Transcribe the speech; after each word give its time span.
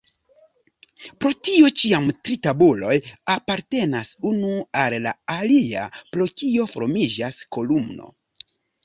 Pro 1.23 1.31
tio 1.49 1.67
ĉiam 1.81 2.07
tri 2.27 2.37
tabuloj 2.47 2.95
apartenas 3.33 4.13
unu 4.31 4.49
al 4.85 4.95
la 5.07 5.13
alia, 5.35 5.85
pro 6.15 6.27
kio 6.43 6.67
formiĝas 6.73 7.39
kolumno. 7.59 8.11